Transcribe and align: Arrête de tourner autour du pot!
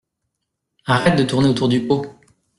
Arrête 0.87 1.15
de 1.15 1.23
tourner 1.23 1.49
autour 1.49 1.69
du 1.69 1.85
pot! 1.85 2.07